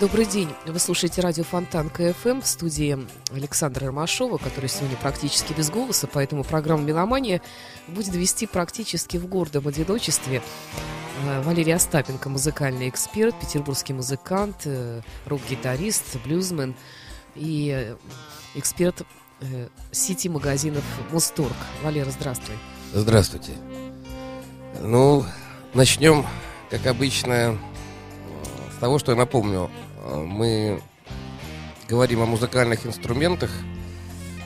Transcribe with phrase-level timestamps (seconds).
[0.00, 0.48] Добрый день.
[0.66, 2.98] Вы слушаете радио Фонтан КФМ в студии
[3.32, 7.40] Александра Ромашова, который сегодня практически без голоса, поэтому программа «Меломания»
[7.86, 10.42] будет вести практически в гордом одиночестве.
[11.24, 16.74] Э, Валерий Остапенко, музыкальный эксперт, петербургский музыкант, э, рок-гитарист, блюзмен
[17.36, 17.96] и э,
[18.56, 19.02] эксперт
[19.92, 21.56] сети магазинов «Мусторг».
[21.82, 22.56] Валера, здравствуй.
[22.92, 23.52] Здравствуйте.
[24.80, 25.24] Ну,
[25.74, 26.26] начнем,
[26.70, 27.58] как обычно,
[28.76, 29.70] с того, что я напомню.
[30.04, 30.80] Э, Мы
[31.88, 33.50] говорим о музыкальных инструментах.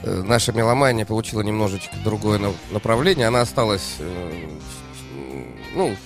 [0.02, 3.26] Э, Наша меломания получила немножечко другое на- направление.
[3.28, 4.48] Она осталась, э,
[5.74, 5.96] ну,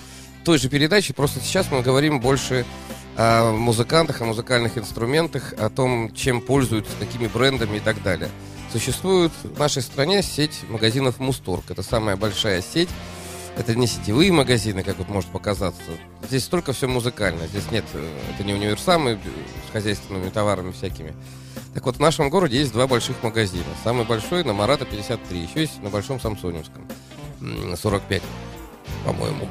[0.45, 2.65] той же передаче, просто сейчас мы говорим больше
[3.15, 8.29] о музыкантах, о музыкальных инструментах, о том, чем пользуются, какими брендами и так далее.
[8.71, 11.69] Существует в нашей стране сеть магазинов Мусторг.
[11.69, 12.89] Это самая большая сеть.
[13.55, 15.91] Это не сетевые магазины, как вот может показаться.
[16.23, 17.45] Здесь только все музыкально.
[17.47, 19.17] Здесь нет, э, это не универсамы э,
[19.69, 21.13] с хозяйственными товарами всякими.
[21.75, 23.65] Так вот, в нашем городе есть два больших магазина.
[23.83, 25.39] Самый большой на Марата 53.
[25.39, 26.83] Еще есть на Большом Самсоневском.
[27.41, 28.23] м, 45,
[29.05, 29.47] по-моему.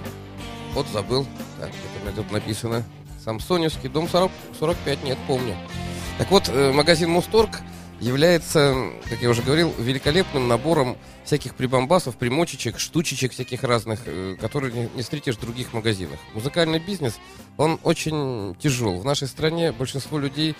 [0.74, 1.26] Вот забыл.
[1.60, 2.82] Так, это у меня тут написано.
[3.24, 5.54] Самсоневский, дом 40, 45, нет, помню.
[6.18, 7.60] Так вот, э, магазин Мусторг
[8.02, 14.90] является, как я уже говорил, великолепным набором всяких прибамбасов, примочечек, штучечек всяких разных, э, которые
[14.94, 16.18] не, встретишь в других магазинах.
[16.34, 17.18] Музыкальный бизнес,
[17.56, 18.98] он очень тяжел.
[18.98, 20.56] В нашей стране большинство людей,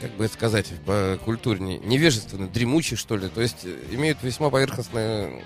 [0.00, 3.28] как бы сказать, по культурнее, невежественны, дремучие, что ли.
[3.28, 5.42] То есть э, имеют весьма поверхностное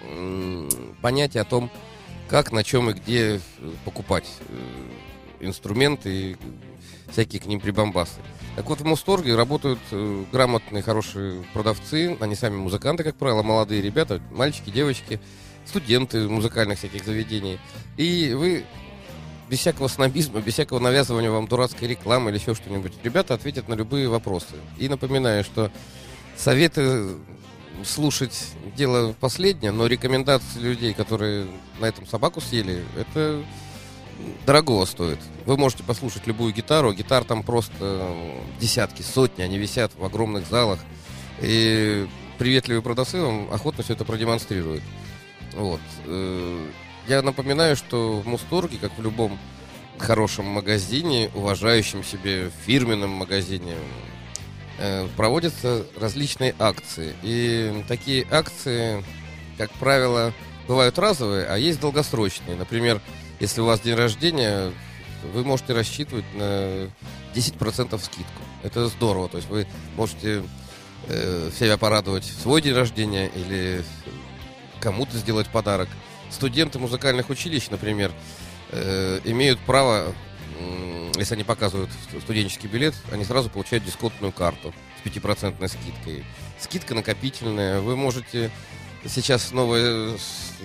[1.03, 1.70] понятие о том,
[2.28, 3.41] как, на чем и где э,
[3.84, 4.55] покупать э,
[5.41, 6.36] инструменты и
[7.11, 8.20] всякие к ним прибамбасы.
[8.56, 12.16] Так вот, в Мусторге работают э, грамотные, хорошие продавцы.
[12.21, 15.21] Они сами музыканты, как правило, молодые ребята, мальчики, девочки,
[15.65, 17.60] студенты музыкальных всяких заведений.
[17.97, 18.65] И вы
[19.49, 23.75] без всякого снобизма, без всякого навязывания вам дурацкой рекламы или еще что-нибудь, ребята ответят на
[23.75, 24.56] любые вопросы.
[24.76, 25.70] И напоминаю, что
[26.37, 27.16] советы
[27.84, 31.47] слушать дело последнее, но рекомендации людей, которые
[31.78, 33.43] на этом собаку съели, это
[34.47, 35.19] дорогого стоит.
[35.47, 40.47] Вы можете послушать любую гитару, гитар там просто э, десятки, сотни, они висят в огромных
[40.49, 40.79] залах.
[41.41, 42.06] И
[42.39, 44.83] приветливые продавцы вам охотно все это продемонстрируют.
[45.55, 45.81] Вот.
[46.06, 46.67] Э,
[47.06, 49.39] Я напоминаю, что в Мусторге, как в любом
[49.99, 53.75] хорошем магазине, уважающем себе фирменном магазине,
[54.79, 57.15] э, проводятся различные акции.
[57.23, 59.05] И такие акции,
[59.56, 60.33] как правило,
[60.69, 62.56] бывают разовые, а есть долгосрочные.
[62.56, 63.00] Например,
[63.41, 64.72] если у вас день рождения,
[65.32, 66.88] вы можете рассчитывать на
[67.34, 68.43] 10% скидку.
[68.62, 69.28] Это здорово.
[69.28, 69.66] То есть вы
[69.97, 70.43] можете
[71.06, 73.84] э, себя порадовать в свой день рождения или
[74.81, 75.88] кому-то сделать подарок.
[76.31, 78.12] Студенты музыкальных училищ, например,
[78.71, 80.15] э, имеют право,
[80.59, 86.25] м, если они показывают студенческий билет, они сразу получают дисконтную карту с 5% скидкой.
[86.59, 87.81] Скидка накопительная.
[87.81, 88.50] Вы можете...
[89.06, 90.19] Сейчас новая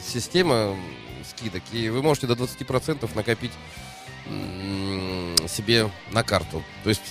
[0.05, 0.75] система
[1.35, 3.51] скидок, и вы можете до 20% накопить
[5.47, 6.63] себе на карту.
[6.83, 7.01] То есть,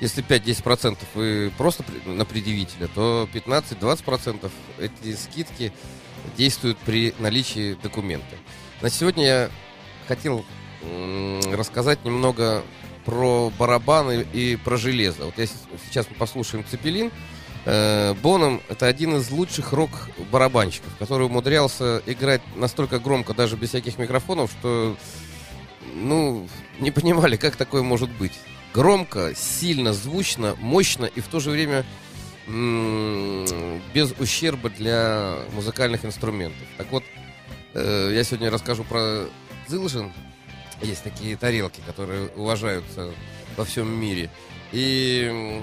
[0.00, 5.72] если 5-10% вы просто на предъявителя, то 15-20% эти скидки
[6.36, 8.36] действуют при наличии документа.
[8.80, 9.50] На сегодня я
[10.08, 10.44] хотел
[11.52, 12.62] рассказать немного
[13.04, 15.26] про барабаны и про железо.
[15.26, 17.10] Вот если сейчас мы послушаем Цепелин,
[17.64, 24.50] Боном это один из лучших рок-барабанщиков, который умудрялся играть настолько громко, даже без всяких микрофонов,
[24.50, 24.96] что
[25.94, 26.48] ну,
[26.80, 28.32] не понимали, как такое может быть.
[28.74, 31.84] Громко, сильно, звучно, мощно и в то же время
[32.48, 33.46] м,
[33.94, 36.66] без ущерба для музыкальных инструментов.
[36.76, 37.04] Так вот,
[37.74, 39.26] э, я сегодня расскажу про
[39.68, 40.12] Зилжин.
[40.82, 43.12] Есть такие тарелки, которые уважаются
[43.56, 44.28] во всем мире.
[44.72, 45.62] И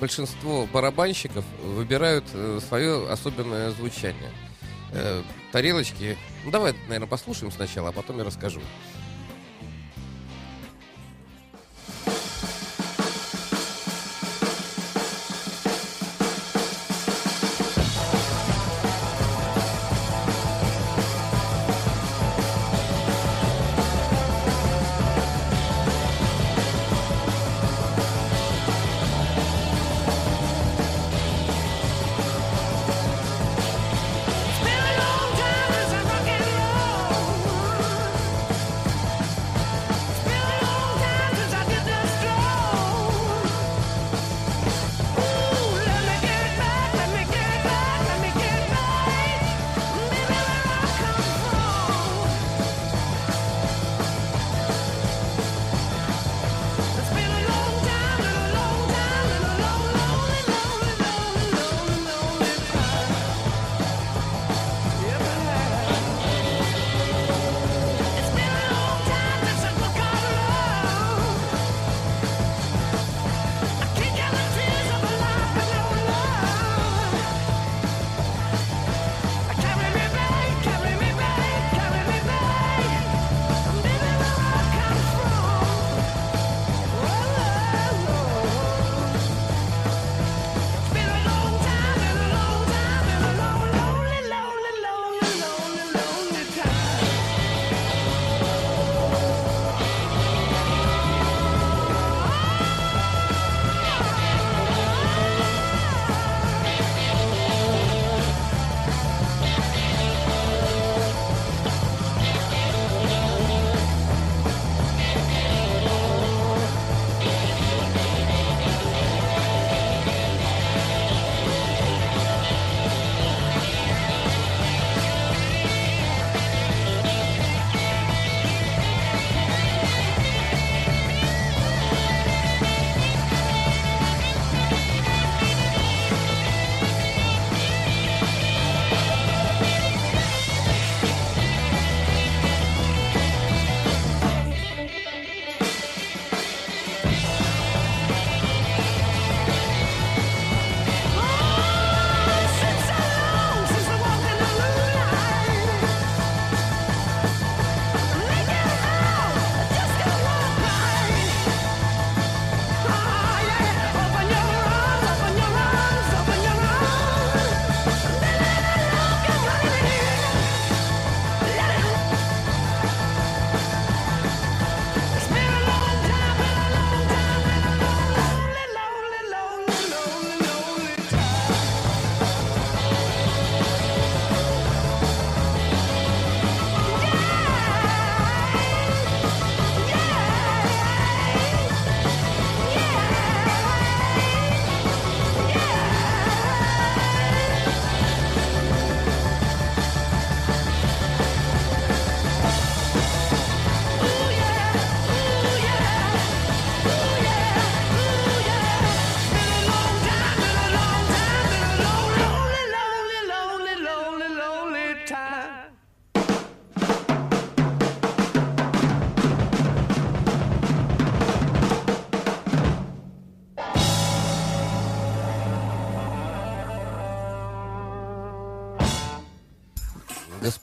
[0.00, 4.30] большинство барабанщиков выбирают э, свое особенное звучание.
[4.92, 6.16] Э, тарелочки.
[6.44, 8.60] Ну, давай, наверное, послушаем сначала, а потом я расскажу.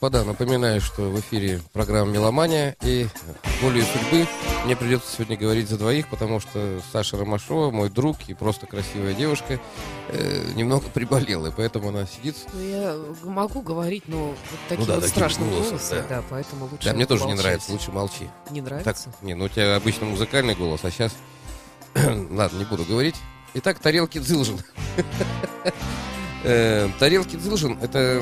[0.07, 3.07] Господа, напоминаю, что в эфире программа «Меломания», и
[3.61, 4.25] волей судьбы
[4.63, 9.13] мне придется сегодня говорить за двоих, потому что Саша Ромашова, мой друг и просто красивая
[9.13, 9.59] девушка,
[10.07, 12.37] э, немного приболела, и поэтому она сидит.
[12.53, 14.37] Ну, я могу говорить, но вот
[14.69, 16.15] таким да, вот таким страшным голосом, голосом, да.
[16.15, 16.23] да.
[16.29, 17.43] поэтому лучше Да, мне тоже не молчать.
[17.43, 18.29] нравится, лучше молчи.
[18.49, 19.13] Не Так, нравится?
[19.21, 21.11] не, ну у тебя обычно музыкальный голос, а сейчас...
[21.95, 23.15] Ладно, не буду говорить.
[23.55, 24.61] Итак, тарелки Дзилжин.
[26.43, 28.21] Э, Тарелки Дзилжин это...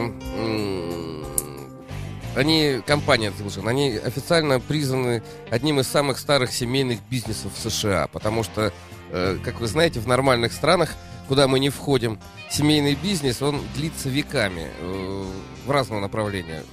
[2.36, 8.44] Они, компания Дзилжин, они официально признаны одним из самых старых семейных бизнесов в США, потому
[8.44, 8.74] что,
[9.12, 10.94] э, как вы знаете, в нормальных странах,
[11.30, 12.20] куда мы не входим,
[12.52, 15.26] семейный бизнес, он длится веками э,
[15.66, 16.64] в разного направления.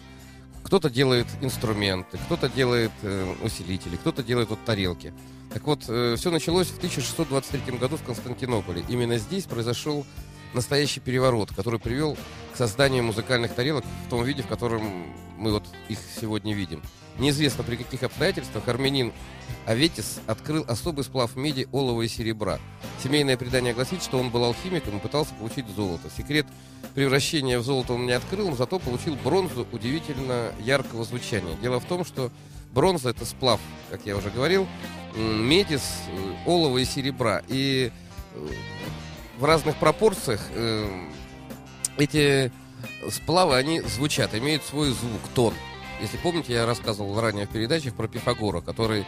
[0.65, 5.15] Кто-то делает инструменты, кто-то делает э, усилители, кто-то делает вот тарелки.
[5.55, 8.83] Так вот, все началось в 1623 году в Константинополе.
[8.89, 10.07] Именно здесь произошел
[10.55, 12.17] настоящий переворот, который привел
[12.53, 16.83] к созданию музыкальных тарелок в том виде, в котором мы вот их сегодня видим.
[17.19, 19.13] Неизвестно при каких обстоятельствах армянин
[19.67, 22.59] Аветис открыл особый сплав меди, олова и серебра.
[23.03, 26.09] Семейное предание гласит, что он был алхимиком и пытался получить золото.
[26.17, 26.47] Секрет
[26.95, 31.55] превращения в золото он не открыл, но зато получил бронзу удивительно яркого звучания.
[31.61, 32.31] Дело в том, что
[32.73, 34.67] бронза это сплав, как я уже говорил,
[35.15, 35.79] меди, э,
[36.47, 37.43] олова и серебра.
[37.49, 37.93] И
[38.35, 38.49] э,
[39.43, 40.89] в разных пропорциях э,
[41.99, 42.53] эти
[43.11, 45.53] сплавы, они звучат, имеют свой звук, тон.
[46.01, 49.05] Если помните, я рассказывал ранее в передачах про Пифагора, который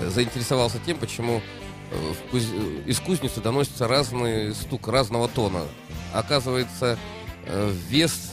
[0.00, 1.40] э, заинтересовался тем, почему
[1.92, 2.52] э, куз-
[2.84, 5.62] из кузницы доносится разный стук разного тона.
[6.12, 6.98] Оказывается,
[7.44, 8.32] э, вес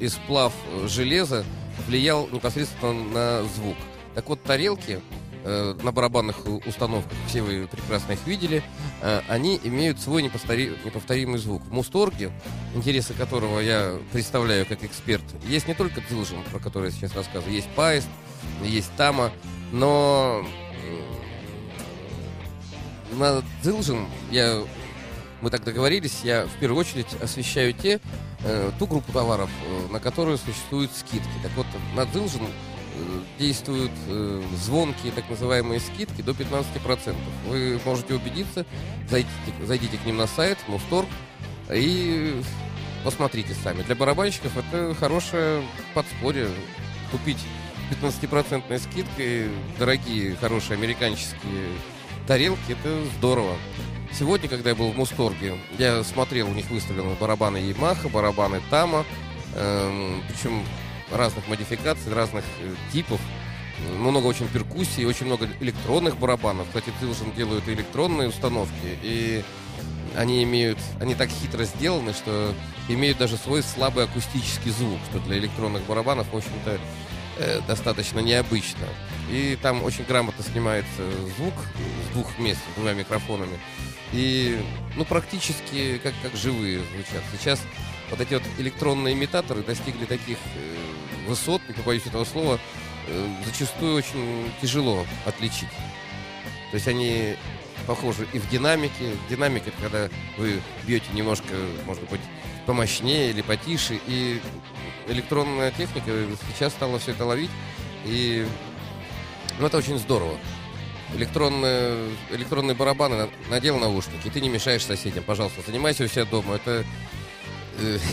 [0.00, 0.54] и сплав
[0.86, 1.44] железа
[1.86, 3.76] влиял непосредственно на звук.
[4.14, 5.02] Так вот, тарелки
[5.44, 8.62] э, на барабанных установках, все вы прекрасно их видели,
[9.00, 11.62] э, они имеют свой неповторимый звук.
[11.62, 12.32] В Мусторге,
[12.74, 17.54] интересы которого я представляю как эксперт, есть не только Дзилжин, про который я сейчас рассказываю,
[17.54, 18.08] есть Паист,
[18.62, 19.30] есть Тама,
[19.72, 20.44] но
[23.12, 24.62] на Дзилжин я
[25.44, 28.00] мы так договорились, я в первую очередь освещаю те,
[28.44, 29.50] э, ту группу товаров,
[29.90, 31.28] на которую существуют скидки.
[31.42, 32.73] Так вот, на Дзилжин э,
[33.38, 37.14] действуют э, звонкие так называемые скидки до 15%.
[37.46, 38.66] Вы можете убедиться,
[39.08, 39.32] зайдите,
[39.64, 41.08] зайдите к ним на сайт, Мусторг,
[41.72, 42.40] и
[43.04, 43.82] посмотрите сами.
[43.82, 45.62] Для барабанщиков это хорошее
[45.94, 46.48] подспорье.
[47.10, 47.38] Купить
[48.02, 51.68] 15% скидкой дорогие, хорошие американские
[52.26, 53.56] тарелки, это здорово.
[54.12, 59.04] Сегодня, когда я был в Мусторге, я смотрел, у них выставлены барабаны Yamaha, барабаны Тама,
[59.54, 60.62] эм, причем
[61.10, 63.20] разных модификаций, разных э, типов.
[63.98, 66.66] Много очень перкуссии, очень много электронных барабанов.
[66.68, 69.44] Кстати, Дзилжин делают электронные установки, и
[70.16, 72.54] они имеют, они так хитро сделаны, что
[72.88, 76.78] имеют даже свой слабый акустический звук, что для электронных барабанов, в общем-то,
[77.38, 78.86] э, достаточно необычно.
[79.30, 81.02] И там очень грамотно снимается
[81.36, 81.54] звук
[82.08, 83.58] с двух мест, с двумя микрофонами.
[84.12, 84.60] И,
[84.96, 87.22] ну, практически как, как живые звучат.
[87.32, 87.60] Сейчас
[88.14, 92.60] вот эти вот электронные имитаторы достигли таких э, высот, не побоюсь этого слова,
[93.08, 95.70] э, зачастую очень тяжело отличить.
[96.70, 97.36] То есть они
[97.86, 99.16] похожи и в динамике.
[99.28, 101.54] Динамика, это когда вы бьете немножко,
[101.86, 102.20] может быть,
[102.66, 104.00] помощнее или потише.
[104.06, 104.40] И
[105.08, 106.12] электронная техника
[106.52, 107.50] сейчас стала все это ловить.
[108.04, 108.46] И
[109.58, 110.36] ну, это очень здорово.
[111.14, 115.22] Электронные, электронные барабаны на- надел наушники, и ты не мешаешь соседям.
[115.24, 116.56] Пожалуйста, занимайся у себя дома.
[116.56, 116.84] Это...
[117.78, 117.98] э,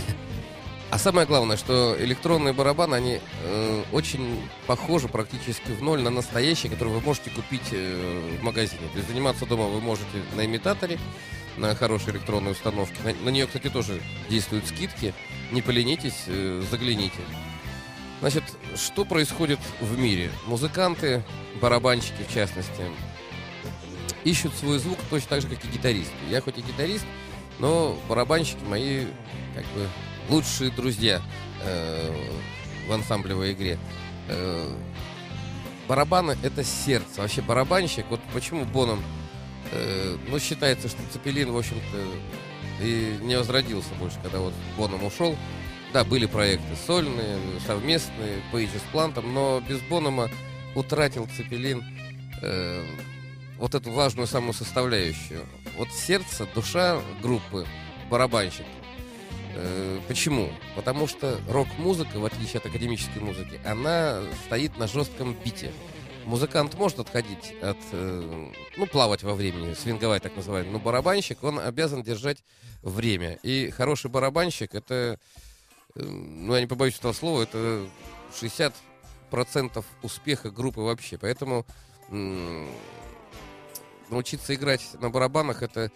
[0.92, 6.70] А самое главное, что электронные барабаны, они э, очень похожи практически в ноль на настоящие,
[6.70, 8.82] которые вы можете купить э, в магазине.
[8.92, 11.00] То есть заниматься дома вы можете на имитаторе,
[11.56, 12.96] на хорошей электронной установке.
[13.06, 15.14] На, на нее, кстати, тоже действуют скидки.
[15.54, 17.22] Не поленитесь, э, загляните.
[18.20, 18.44] Значит,
[18.76, 20.30] что происходит в мире?
[20.46, 21.24] Музыканты,
[21.62, 22.84] барабанщики в частности,
[24.26, 26.14] ищут свой звук точно так же, как и гитаристы.
[26.30, 27.06] Я хоть и гитарист,
[27.60, 29.06] но барабанщики мои
[29.56, 29.88] как бы
[30.30, 31.22] лучшие друзья
[31.64, 32.12] э,
[32.88, 33.78] в ансамблевой игре.
[34.28, 34.74] Э,
[35.88, 37.22] барабаны— это сердце.
[37.22, 39.04] Вообще барабанщик, вот почему Боном,
[39.72, 41.98] э, ну, считается, что Цепелин, в общем-то,
[42.82, 45.36] и не возродился больше, когда вот Боном ушел.
[45.94, 50.30] Да, были проекты сольные, совместные, Пейджи с Плантом, но без Бонома
[50.74, 51.84] утратил Цепелин
[52.42, 52.86] э,
[53.58, 55.46] вот эту важную самую составляющую.
[55.78, 57.68] Вот сердце, душа группы,
[58.10, 58.66] барабанщик.
[59.56, 60.50] Э, почему?
[60.76, 65.72] Потому что рок-музыка, в отличие от академической музыки, она стоит на жестком бите.
[66.26, 71.60] Музыкант может отходить от, э, ну, плавать во времени, свинговать так называемый, но барабанщик, он
[71.60, 72.44] обязан держать
[72.82, 73.40] время.
[73.44, 75.20] И хороший барабанщик, это,
[75.96, 77.88] э, ну, я не побоюсь этого слова, это
[78.40, 81.18] 60% успеха группы вообще.
[81.18, 81.66] Поэтому
[84.10, 85.92] научиться играть на барабанах это,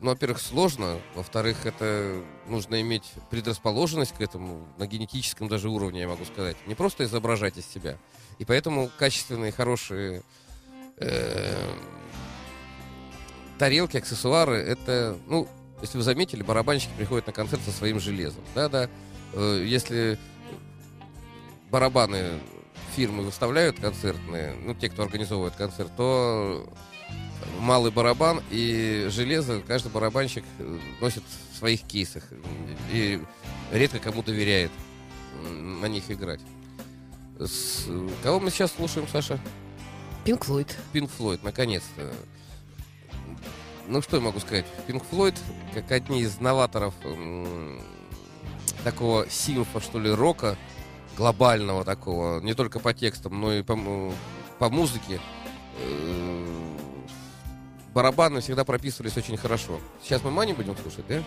[0.00, 6.08] ну, во-первых, сложно, во-вторых, это нужно иметь предрасположенность к этому на генетическом даже уровне, я
[6.08, 6.56] могу сказать.
[6.66, 7.98] Не просто изображать из себя.
[8.38, 10.22] И поэтому качественные, хорошие
[10.98, 11.74] э,
[13.58, 15.48] тарелки, аксессуары, это, ну,
[15.82, 18.44] если вы заметили, барабанщики приходят на концерт со своим железом.
[18.54, 18.88] Да-да.
[19.32, 20.18] Э, если
[21.70, 22.40] барабаны
[22.94, 26.68] фирмы выставляют концертные, ну, те, кто организовывает концерт, то
[27.60, 32.24] малый барабан и железо каждый барабанщик э, носит в своих кейсах
[32.92, 33.20] и
[33.72, 34.70] редко кому доверяет
[35.42, 36.40] на них играть.
[37.38, 37.86] С...
[38.22, 39.38] Кого мы сейчас слушаем, Саша?
[40.24, 40.76] Пинк Флойд.
[40.92, 42.12] Пинк Флойд, наконец-то.
[43.86, 44.66] Ну, что я могу сказать?
[44.86, 45.34] Пинк Флойд,
[45.72, 46.94] как одни из новаторов
[48.84, 50.56] такого симфа, что ли, рока,
[51.16, 53.78] глобального такого, не только по текстам, но и по,
[54.58, 55.20] по музыке,
[55.78, 56.67] э-
[57.98, 59.80] барабаны всегда прописывались очень хорошо.
[60.04, 61.20] Сейчас мы Мани будем слушать, да?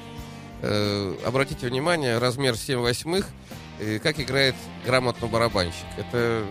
[0.62, 3.28] Э- обратите внимание, размер 7 восьмых,
[3.80, 5.86] э- как играет грамотно барабанщик.
[5.98, 6.46] Это,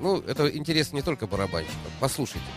[0.00, 1.78] ну, это интересно не только барабанщикам.
[2.00, 2.48] Послушайте.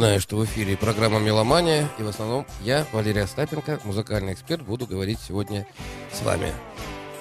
[0.00, 4.86] Напоминаю, что в эфире программа «Меломания», и в основном я, Валерий Остапенко, музыкальный эксперт, буду
[4.86, 5.66] говорить сегодня
[6.10, 6.54] с вами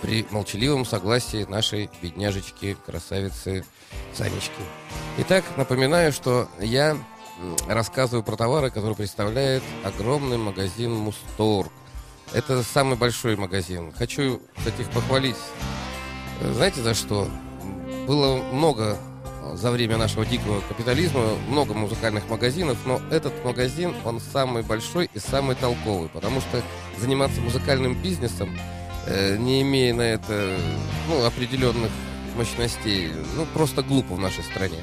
[0.02, 3.66] при молчаливом согласии нашей бедняжечки, красавицы
[4.14, 4.62] Санечки.
[5.18, 6.98] Итак, напоминаю, что я
[7.68, 11.74] рассказываю про товары, которые представляет огромный магазин «Мусторг».
[12.32, 13.92] Это самый большой магазин.
[13.92, 15.36] Хочу, кстати, их похвалить.
[16.42, 17.28] Знаете, за что?
[18.08, 18.98] Было много
[19.56, 25.20] за время нашего дикого капитализма много музыкальных магазинов, но этот магазин, он самый большой и
[25.20, 26.62] самый толковый, потому что
[26.98, 28.58] заниматься музыкальным бизнесом,
[29.06, 30.58] э, не имея на это
[31.08, 31.92] ну, определенных
[32.38, 34.80] мощностей, ну, просто глупо в нашей стране.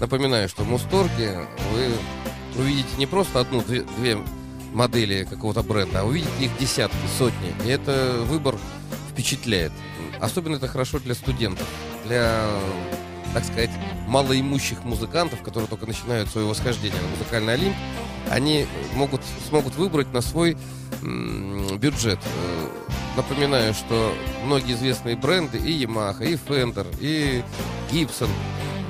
[0.00, 4.18] Напоминаю, что в Мусторге вы увидите не просто одну, две, две
[4.72, 7.54] модели какого-то бренда, а увидите их десятки, сотни.
[7.64, 8.56] И это выбор
[9.10, 9.72] впечатляет.
[10.20, 11.66] Особенно это хорошо для студентов,
[12.04, 12.46] для
[13.36, 13.70] так сказать,
[14.06, 17.76] малоимущих музыкантов, которые только начинают свое восхождение на музыкальный Олимп,
[18.30, 20.56] они могут, смогут выбрать на свой
[21.02, 22.18] бюджет.
[22.18, 22.68] Э,
[23.14, 27.44] напоминаю, что многие известные бренды, и Yamaha, и Fender, и
[27.92, 28.30] Gibson,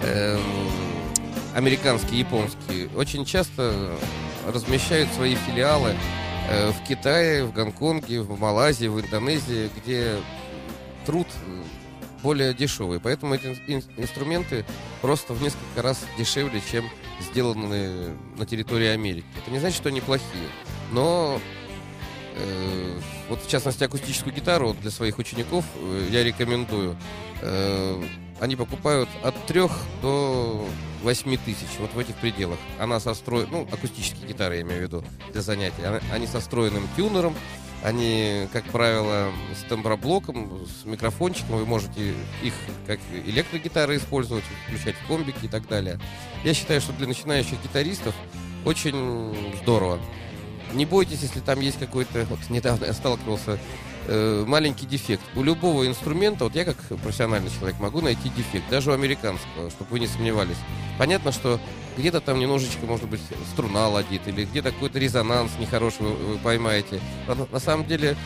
[0.03, 0.39] э,
[1.57, 3.97] американские, японские, очень часто
[4.47, 5.97] размещают свои филиалы
[6.49, 10.15] э, в Китае, в Гонконге, в Малайзии, в Индонезии, где
[11.05, 11.27] труд
[12.23, 13.01] более дешевые.
[13.01, 13.59] Поэтому эти
[13.97, 14.65] инструменты
[15.03, 16.85] просто в несколько раз дешевле, чем
[17.21, 19.27] сделанные на территории Америки.
[19.41, 20.49] Это не значит, что они плохие.
[20.93, 21.41] Но
[22.35, 22.99] э,
[23.29, 26.97] вот в частности акустическую гитару для своих учеников э, я рекомендую.
[27.43, 28.03] Э,
[28.41, 29.63] они покупают от 3
[30.03, 30.69] до
[31.03, 32.59] 8 тысяч, вот в этих пределах.
[32.79, 35.83] Она со строем, ну, акустические гитары я имею в виду, для занятий.
[36.13, 37.35] Они со встроенным тюнером,
[37.83, 41.57] они, как правило, с темброблоком, с микрофончиком.
[41.57, 42.55] Вы можете их
[42.87, 45.99] как электрогитары использовать, включать в комбики и так далее.
[46.45, 48.15] Я считаю, что для начинающих гитаристов
[48.65, 50.01] очень здорово.
[50.75, 52.25] Не бойтесь, если там есть какой-то...
[52.29, 53.59] Вот недавно я сталкивался
[54.07, 55.23] э, маленький дефект.
[55.35, 59.91] У любого инструмента, вот я как профессиональный человек могу найти дефект, даже у американского, чтобы
[59.91, 60.57] вы не сомневались.
[60.99, 61.61] Понятно, что
[61.97, 63.21] где-то там немножечко, может быть,
[63.53, 67.01] струна ладит, или где-то какой-то резонанс нехороший вы, поймаете.
[67.27, 68.17] На, на самом деле,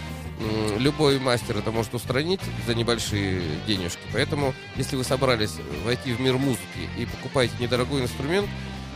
[0.78, 4.00] любой мастер это может устранить за небольшие денежки.
[4.12, 8.48] Поэтому, если вы собрались войти в мир музыки и покупаете недорогой инструмент,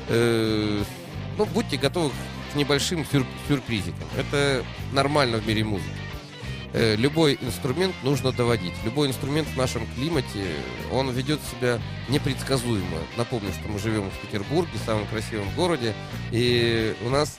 [0.08, 0.82] э,
[1.36, 2.10] ну, будьте готовы
[2.52, 4.06] к небольшим сюр сюрпризикам.
[4.16, 6.03] Это нормально в мире музыки.
[6.76, 8.74] Э, любой инструмент нужно доводить.
[8.84, 10.44] Любой инструмент в нашем климате,
[10.90, 12.98] он ведет себя непредсказуемо.
[13.16, 15.94] Напомню, что мы живем в Петербурге, самом красивом городе,
[16.32, 17.38] и у нас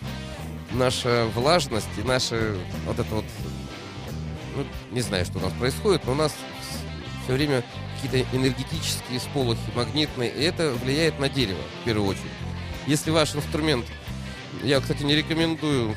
[0.71, 3.25] наша влажность и наша вот это вот,
[4.55, 6.33] ну, не знаю, что у нас происходит, но у нас
[7.25, 7.61] все время
[8.01, 12.31] какие-то энергетические сполохи, магнитные, и это влияет на дерево, в первую очередь.
[12.87, 13.85] Если ваш инструмент,
[14.63, 15.93] я, кстати, не рекомендую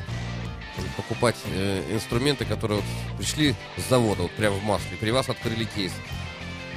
[0.97, 4.97] покупать э, инструменты, которые вот пришли с завода, вот прямо в масле.
[4.99, 5.91] При вас открыли кейс.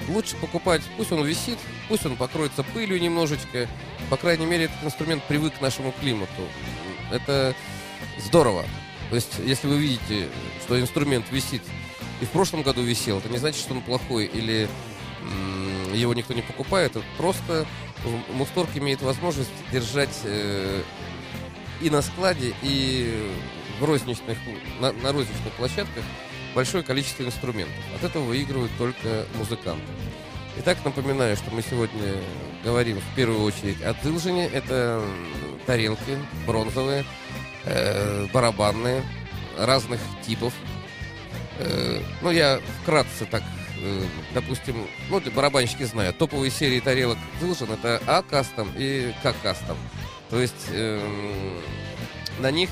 [0.09, 3.69] Лучше покупать, пусть он висит, пусть он покроется пылью немножечко.
[4.11, 6.43] По крайней мере, этот инструмент привык к нашему климату.
[7.11, 7.55] Это
[8.19, 8.65] здорово.
[9.11, 10.29] То есть, если вы видите,
[10.65, 11.63] что инструмент висит
[12.21, 14.69] и в прошлом году висел, это не значит, что он плохой или
[15.95, 16.97] его никто не покупает.
[16.97, 17.67] Это просто
[18.33, 20.83] Мусторг имеет возможность держать э,
[21.81, 23.31] и на складе, и
[23.81, 24.39] в розничных,
[24.81, 26.05] на, на розничных площадках
[26.55, 27.75] большое количество инструментов.
[27.97, 29.87] От этого выигрывают только музыканты.
[30.59, 32.15] Итак, напоминаю, что мы сегодня
[32.63, 34.47] говорим в первую очередь о Дылжине.
[34.49, 35.03] Это
[35.67, 37.05] тарелки бронзовые,
[37.65, 39.03] э, барабанные,
[39.59, 40.53] разных типов.
[41.59, 43.43] Э, ну, я вкратце так,
[43.81, 44.05] э,
[44.35, 44.77] допустим,
[45.09, 49.79] ну, для барабанщики знают, топовые серии тарелок Дылжин это А-кастом и К-кастом.
[50.29, 51.01] То есть э,
[52.41, 52.69] на них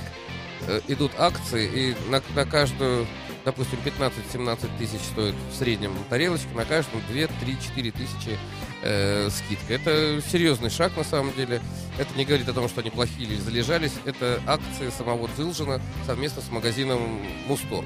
[0.88, 3.07] идут акции, и на, на каждую,
[3.44, 8.38] допустим, 15-17 тысяч стоит в среднем тарелочка, на каждую 2, 3, 4 тысячи
[8.83, 9.75] э, скидка.
[9.75, 11.61] Это серьезный шаг на самом деле.
[11.99, 13.92] Это не говорит о том, что они плохие или залежались.
[14.05, 17.85] Это акции самого Дзилжина совместно с магазином Мустор.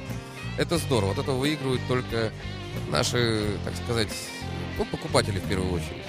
[0.57, 1.15] Это здорово.
[1.15, 2.33] Вот это выигрывают только
[2.91, 4.13] наши, так сказать,
[4.79, 6.05] ну, покупатели в первую очередь.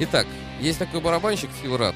[0.00, 0.26] Итак,
[0.60, 1.94] есть такой барабанщик Фил Рад.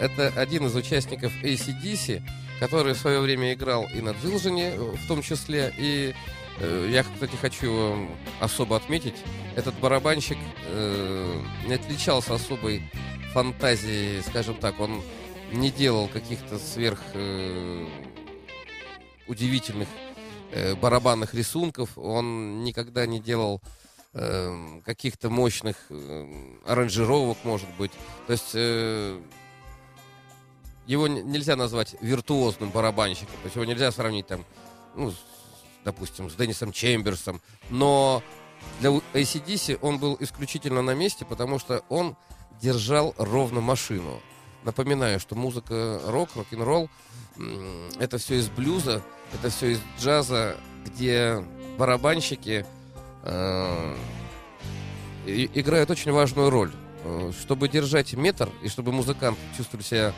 [0.00, 2.22] Это один из участников ACDC,
[2.58, 5.72] который в свое время играл и на Джилжине в том числе.
[5.76, 6.14] И
[6.60, 8.08] э, я, кстати, хочу
[8.40, 9.16] особо отметить,
[9.56, 12.82] этот барабанщик э, не отличался особой
[13.32, 15.02] фантазией, скажем так, он
[15.52, 17.86] не делал каких-то сверх э,
[19.26, 19.88] удивительных
[20.50, 23.62] э, барабанных рисунков, он никогда не делал
[24.14, 26.26] э, каких-то мощных э,
[26.66, 27.92] аранжировок, может быть.
[28.26, 29.20] То есть э,
[30.88, 33.34] его нельзя назвать виртуозным барабанщиком.
[33.42, 34.44] То есть его нельзя сравнить там,
[34.96, 35.12] ну,
[35.84, 37.40] допустим, с Деннисом Чемберсом.
[37.68, 38.22] Но
[38.80, 42.16] для ACDC он был исключительно на месте, потому что он
[42.60, 44.20] держал ровно машину.
[44.64, 46.90] Напоминаю, что музыка рок, рок-н-ролл
[48.00, 51.44] это все из блюза, это все из джаза, где
[51.78, 52.66] барабанщики
[53.22, 53.96] э,
[55.26, 56.72] играют очень важную роль.
[57.04, 60.12] Э, чтобы держать метр и чтобы музыкант чувствовал себя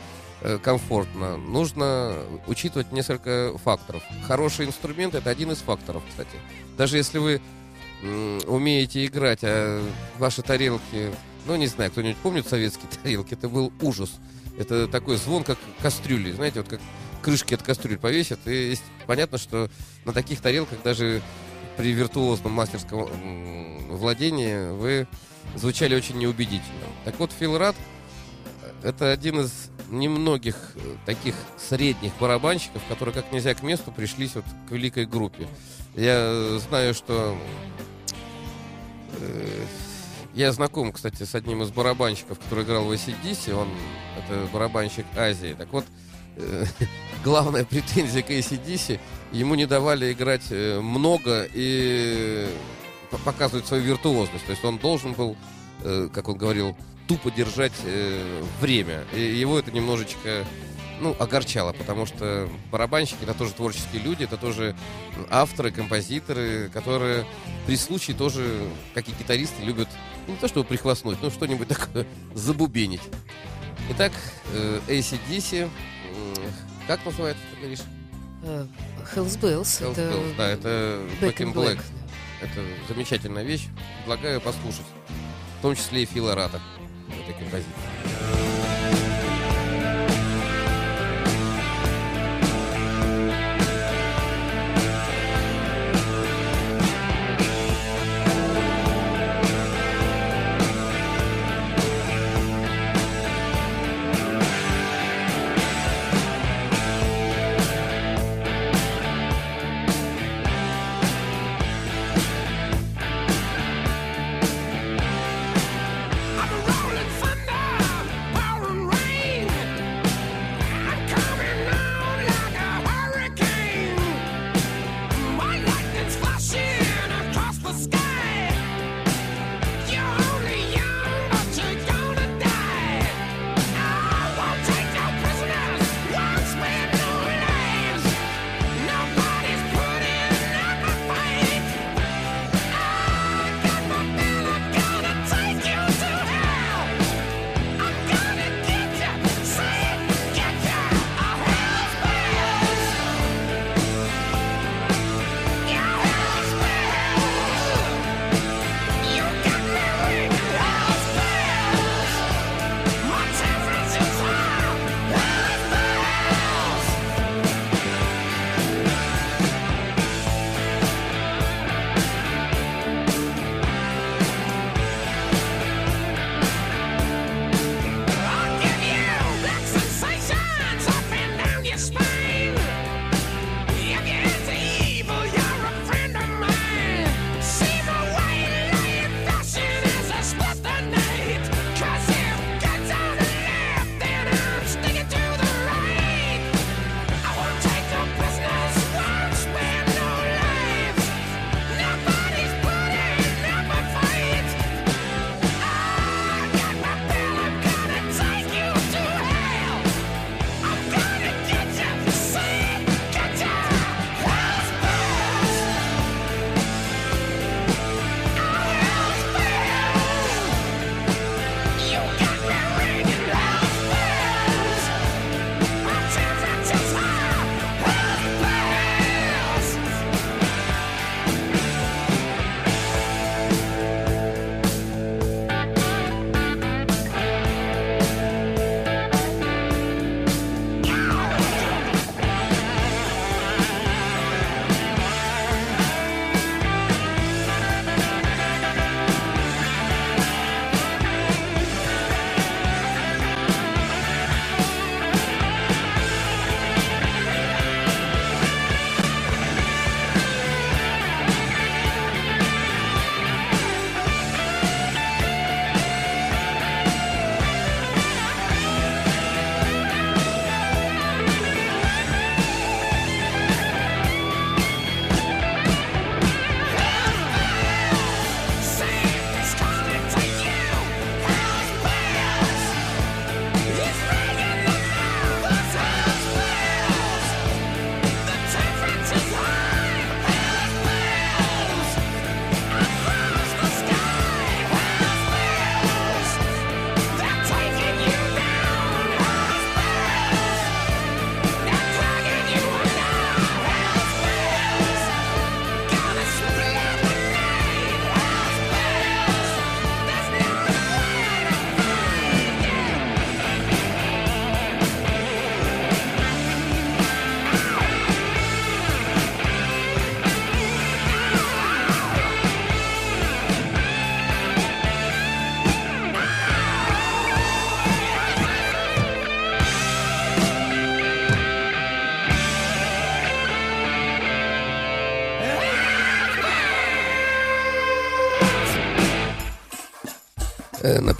[0.63, 2.15] комфортно, нужно
[2.47, 4.03] учитывать несколько факторов.
[4.25, 6.37] Хороший инструмент это один из факторов, кстати.
[6.77, 7.41] Даже если вы
[8.47, 9.83] умеете играть, а
[10.17, 11.11] ваши тарелки,
[11.45, 14.11] ну не знаю, кто-нибудь помнит советские тарелки, это был ужас.
[14.57, 16.81] Это такой звон, как кастрюли, знаете, вот как
[17.21, 18.39] крышки от кастрюль повесят.
[18.45, 19.69] И понятно, что
[20.05, 21.21] на таких тарелках даже
[21.77, 23.09] при виртуозном мастерском
[23.89, 25.07] владении вы
[25.55, 26.85] звучали очень неубедительно.
[27.05, 27.75] Так вот, Фил Рад
[28.83, 34.45] это один из немногих э, таких средних барабанщиков, которые как нельзя к месту пришлись вот
[34.67, 35.47] к великой группе.
[35.95, 37.37] Я знаю, что
[39.19, 39.65] э,
[40.33, 43.53] я знаком, кстати, с одним из барабанщиков, который играл в ACDC.
[43.53, 43.67] Он
[44.17, 45.55] это барабанщик Азии.
[45.57, 45.85] Так вот,
[46.37, 46.65] э,
[47.23, 48.99] главная претензия к ACDC,
[49.33, 52.47] ему не давали играть много и
[53.25, 54.45] показывать свою виртуозность.
[54.45, 55.35] То есть он должен был,
[56.13, 56.77] как он говорил,
[57.11, 59.03] тупо держать э, время.
[59.13, 60.45] И его это немножечко
[61.01, 64.77] ну, огорчало, потому что барабанщики это тоже творческие люди, это тоже
[65.29, 67.25] авторы, композиторы, которые
[67.65, 68.61] при случае тоже,
[68.93, 69.89] как и гитаристы, любят
[70.25, 73.01] ну, не то чтобы прихвастнуть, но что-нибудь такое забубенить.
[73.89, 74.13] Итак,
[74.53, 75.69] э, ACDC,
[76.87, 77.81] как называется, ты говоришь?
[78.43, 78.67] Uh,
[79.13, 79.91] Hells Bells.
[79.91, 80.01] Это...
[80.01, 81.75] Bells, да, это Back in Black.
[81.75, 81.81] Black.
[82.41, 83.67] Это замечательная вещь.
[83.99, 84.85] Предлагаю послушать.
[85.59, 86.61] В том числе и Фила Рата
[87.11, 88.50] в этой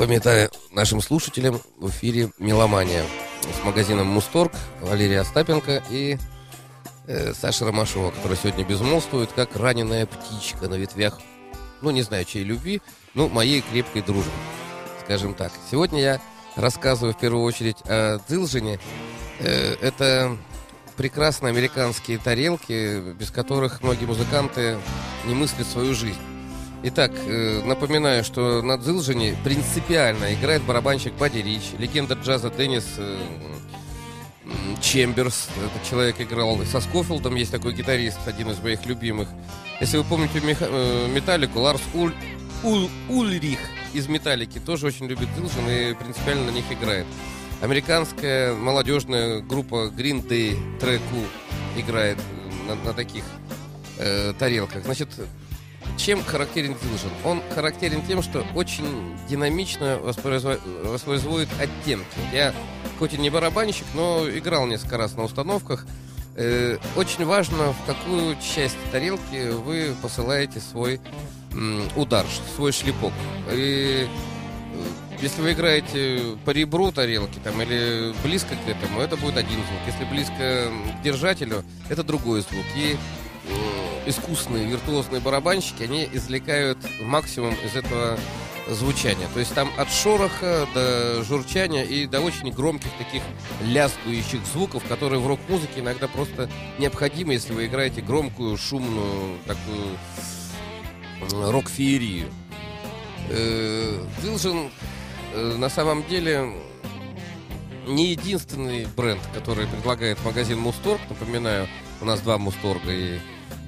[0.01, 3.05] Напоминаю нашим слушателям в эфире «Меломания»
[3.43, 6.17] с магазином «Мусторг» Валерия Остапенко и
[7.05, 11.21] э, Саша Ромашова, которая сегодня безмолвствует, как раненая птичка на ветвях,
[11.83, 12.81] ну, не знаю, чьей любви,
[13.13, 14.31] ну, моей крепкой дружбы,
[15.05, 15.51] скажем так.
[15.69, 16.21] Сегодня я
[16.55, 18.79] рассказываю в первую очередь о Дзилжине.
[19.37, 20.35] Э, это
[20.97, 24.79] прекрасные американские тарелки, без которых многие музыканты
[25.27, 26.17] не мыслят свою жизнь.
[26.83, 33.19] Итак, э, напоминаю, что на Дзилжине принципиально играет барабанщик Бадди Рич, легенда джаза Деннис э,
[34.81, 35.49] Чемберс.
[35.63, 39.29] Этот человек играл со Скофилдом, есть такой гитарист, один из моих любимых.
[39.79, 42.15] Если вы помните э, Металлику, Ларс Уль,
[42.63, 43.59] Ул- Ульрих
[43.93, 47.05] из Металлики тоже очень любит Дзилжин и принципиально на них играет.
[47.61, 51.27] Американская молодежная группа Green Day треку
[51.77, 52.17] играет
[52.67, 53.23] на, на таких
[53.99, 54.83] э, тарелках.
[54.83, 55.09] Значит,
[56.01, 57.11] чем характерен Дзилжин?
[57.23, 62.05] Он характерен тем, что очень динамично воспроизво- воспроизводит оттенки.
[62.33, 62.53] Я
[62.99, 65.85] хоть и не барабанщик, но играл несколько раз на установках.
[66.35, 70.99] Э, очень важно, в какую часть тарелки вы посылаете свой
[71.51, 73.11] м, удар, свой шлепок.
[73.51, 79.37] И э, если вы играете по ребру тарелки там, или близко к этому, это будет
[79.37, 79.79] один звук.
[79.85, 82.65] Если близко к держателю, это другой звук.
[82.75, 82.95] И
[84.05, 88.17] искусные виртуозные барабанщики, они извлекают максимум из этого
[88.69, 89.27] звучания.
[89.33, 93.23] То есть там от шороха до журчания и до очень громких таких
[93.63, 99.97] лязгующих звуков, которые в рок-музыке иногда просто необходимы, если вы играете громкую, шумную такую
[101.51, 102.27] рок-феерию.
[103.29, 104.71] Э, Дилжин
[105.33, 106.53] э, на самом деле
[107.87, 110.99] не единственный бренд, который предлагает магазин Мусторг.
[111.09, 111.67] Напоминаю,
[111.99, 113.19] у нас два Мусторга и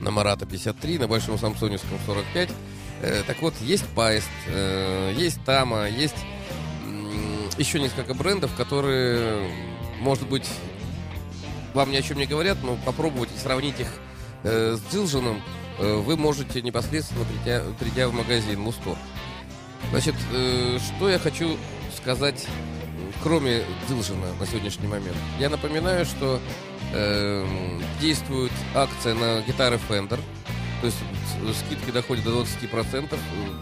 [0.04, 2.50] на Марата 53, на Большом Самсоневском 45.
[3.02, 6.16] Э, так вот, есть Пайст, э, есть Тама, есть
[7.58, 9.50] еще несколько брендов, которые,
[10.00, 10.48] может быть,
[11.74, 13.88] вам ни о чем не говорят, но попробовать сравнить их
[14.44, 15.42] э, с Дилжином
[15.80, 18.98] э, вы можете непосредственно придя, придя в магазин Мусторг.
[19.92, 20.16] Значит,
[20.88, 21.58] что я хочу
[21.98, 22.48] сказать,
[23.22, 25.18] кроме Дилжина на сегодняшний момент.
[25.40, 26.40] Я напоминаю, что
[26.94, 30.20] э, действует акция на гитары Fender,
[30.82, 30.98] то есть
[31.66, 33.18] скидки доходят до 20%, э,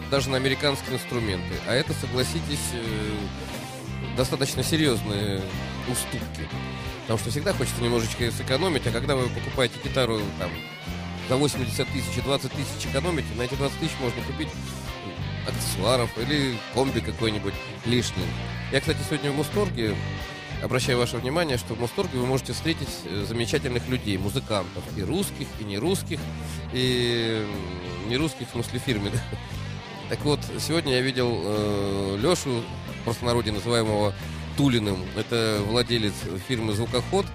[0.10, 1.54] даже на американские инструменты.
[1.68, 5.42] А это, согласитесь, э, достаточно серьезные
[5.88, 6.48] уступки.
[7.02, 10.50] Потому что всегда хочется немножечко сэкономить, а когда вы покупаете гитару там
[11.30, 14.50] за 80 тысяч и 20 тысяч экономите, на эти 20 тысяч можно купить
[15.48, 17.54] аксессуаров или комби какой-нибудь
[17.86, 18.26] лишний.
[18.72, 19.96] Я, кстати, сегодня в Мусторге
[20.62, 25.48] обращаю ваше внимание, что в Мусторге вы можете встретить э, замечательных людей, музыкантов, и русских,
[25.60, 26.20] и не русских,
[26.74, 27.46] и
[28.04, 29.22] м, не русских в смысле фирменных.
[30.10, 32.64] Так вот, сегодня я видел э, Лешу,
[33.06, 34.14] простонародье называемого
[34.58, 35.04] Тулиным.
[35.16, 36.14] Это владелец
[36.48, 37.26] фирмы «Звукоход».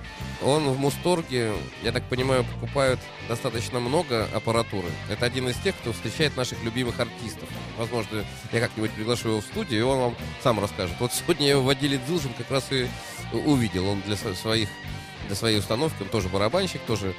[0.43, 4.89] Он в Мусторге, я так понимаю, покупает достаточно много аппаратуры.
[5.09, 7.49] Это один из тех, кто встречает наших любимых артистов.
[7.79, 10.95] Возможно, я как-нибудь приглашу его в студию, и он вам сам расскажет.
[11.01, 11.99] Вот сегодня я его в отделе
[12.37, 12.87] как раз и
[13.33, 13.89] увидел.
[13.89, 14.69] Он для своих
[15.27, 17.15] для своей установки, он тоже барабанщик, тоже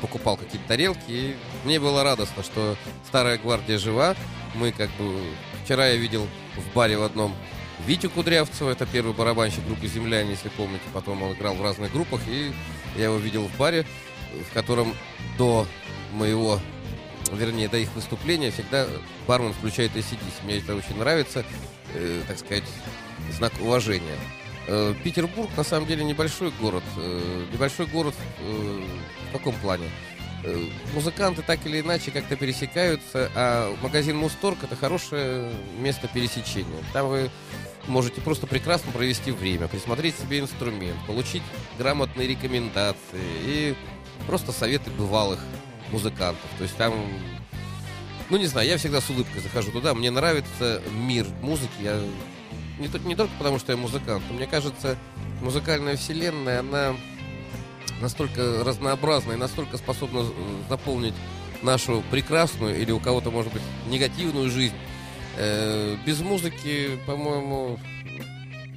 [0.00, 1.00] покупал какие-то тарелки.
[1.08, 2.76] И мне было радостно, что
[3.06, 4.16] старая гвардия жива.
[4.54, 5.20] Мы как бы...
[5.64, 6.26] Вчера я видел
[6.56, 7.34] в баре в одном
[7.86, 10.84] Витю Кудрявцева, это первый барабанщик группы «Земляне», если помните.
[10.92, 12.52] Потом он играл в разных группах, и
[12.96, 13.84] я его видел в баре,
[14.48, 14.94] в котором
[15.36, 15.66] до
[16.12, 16.60] моего,
[17.32, 18.86] вернее, до их выступления всегда
[19.26, 20.44] бармен включает ACDC.
[20.44, 21.44] Мне это очень нравится,
[21.94, 22.64] э, так сказать,
[23.32, 24.16] знак уважения.
[24.68, 26.84] Э, Петербург, на самом деле, небольшой город.
[26.96, 28.80] Э, Небольшой город э,
[29.28, 29.88] в каком плане?
[30.44, 30.56] Э,
[30.94, 36.82] Музыканты так или иначе как-то пересекаются, а магазин Мусторг это хорошее место пересечения.
[36.92, 37.30] Там вы
[37.86, 41.42] можете просто прекрасно провести время, присмотреть себе инструмент, получить
[41.78, 43.74] грамотные рекомендации и
[44.26, 45.40] просто советы бывалых
[45.90, 46.48] музыкантов.
[46.58, 46.94] То есть там,
[48.30, 52.00] ну не знаю, я всегда с улыбкой захожу туда, мне нравится мир музыки, я
[52.78, 54.96] не, не только потому, что я музыкант, но мне кажется,
[55.40, 56.94] музыкальная вселенная, она
[58.00, 60.24] настолько разнообразна и настолько способна
[60.68, 61.14] заполнить
[61.62, 64.74] нашу прекрасную или у кого-то, может быть, негативную жизнь.
[65.36, 67.78] Э, без музыки, по-моему,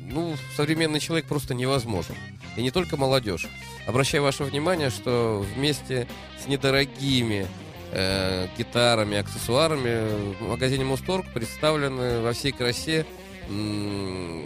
[0.09, 2.15] ну, современный человек просто невозможен.
[2.55, 3.47] И не только молодежь.
[3.85, 6.07] Обращаю ваше внимание, что вместе
[6.41, 7.47] с недорогими
[7.91, 13.05] э, гитарами, аксессуарами в магазине Мусторг представлены во всей красе
[13.49, 14.45] м,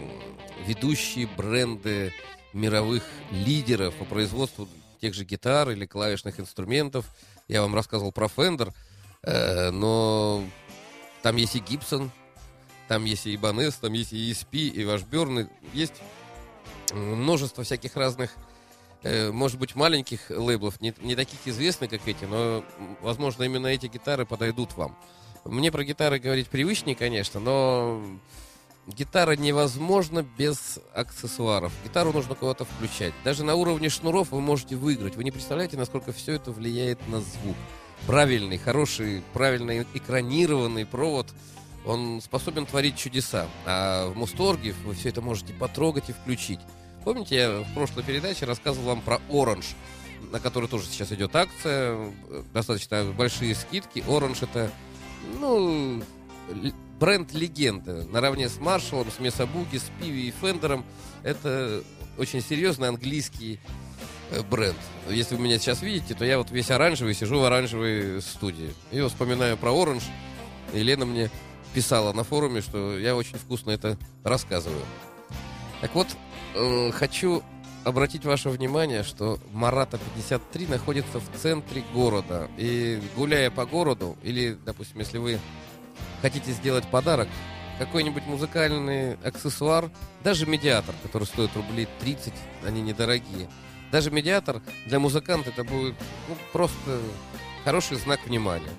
[0.66, 2.12] ведущие бренды
[2.52, 4.68] мировых лидеров по производству
[5.00, 7.06] тех же гитар или клавишных инструментов.
[7.48, 8.72] Я вам рассказывал про Fender,
[9.22, 10.44] э, но
[11.22, 12.10] там есть и Gibson,
[12.88, 15.48] Там есть и Ибанес, там есть и ESP, и ваш Берн.
[15.72, 15.94] Есть
[16.92, 18.34] множество всяких разных,
[19.02, 22.64] э, может быть, маленьких лейблов, не, не таких известных, как эти, но,
[23.00, 24.98] возможно, именно эти гитары подойдут вам.
[25.44, 28.02] Мне про гитары говорить привычнее, конечно, но
[28.86, 31.72] гитара невозможна без аксессуаров.
[31.84, 33.14] Гитару нужно куда-то включать.
[33.24, 35.16] Даже на уровне шнуров вы можете выиграть.
[35.16, 37.56] Вы не представляете, насколько все это влияет на звук.
[38.06, 41.28] Правильный, хороший, правильно экранированный провод,
[41.86, 43.48] он способен творить чудеса.
[43.66, 46.60] А в Мусторге вы все это можете потрогать и включить.
[47.04, 49.74] Помните, я в прошлой передаче рассказывал вам про Orange,
[50.30, 52.12] на который тоже сейчас идет акция,
[52.52, 54.00] достаточно большие скидки.
[54.00, 54.70] Orange это,
[55.38, 56.02] ну,
[56.98, 58.04] бренд легенда.
[58.04, 60.84] Наравне с Маршалом, с Месабуки, с Пиви и Фендером.
[61.22, 61.82] Это
[62.18, 63.89] очень серьезный английский э,
[64.48, 64.76] бренд.
[65.08, 68.72] Если вы меня сейчас видите, то я вот весь оранжевый, сижу в оранжевой студии.
[68.90, 70.04] И вспоминаю про Оранж.
[70.72, 71.30] Елена мне
[71.74, 74.82] писала на форуме, что я очень вкусно это рассказываю.
[75.80, 76.08] Так вот,
[76.54, 77.42] э, хочу
[77.84, 82.48] обратить ваше внимание, что Марата 53 находится в центре города.
[82.56, 85.38] И гуляя по городу, или, допустим, если вы
[86.22, 87.28] хотите сделать подарок,
[87.78, 89.90] какой-нибудь музыкальный аксессуар,
[90.22, 92.34] даже медиатор, который стоит рублей 30,
[92.66, 93.48] они недорогие.
[93.90, 95.94] Даже медиатор для музыканта это будет
[96.28, 97.00] ну, просто
[97.64, 98.72] хороший знак внимания.